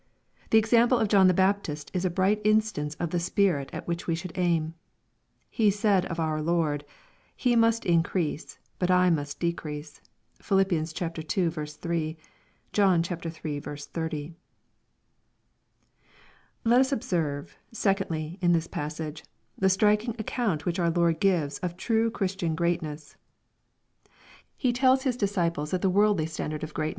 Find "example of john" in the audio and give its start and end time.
0.57-1.27